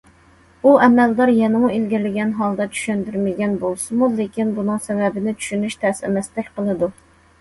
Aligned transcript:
بۇ 0.61 0.71
ئەمەلدار 0.85 1.31
يەنىمۇ 1.39 1.69
ئىلگىرىلىگەن 1.75 2.31
ھالدا 2.41 2.67
چۈشەندۈرمىگەن 2.77 3.53
بولسىمۇ، 3.67 4.09
لېكىن 4.21 4.55
بۇنىڭ 4.59 4.81
سەۋەبىنى 4.89 5.35
چۈشىنىش 5.41 5.77
تەس 5.85 6.03
ئەمەستەك 6.09 6.51
قىلىدۇ. 6.57 6.91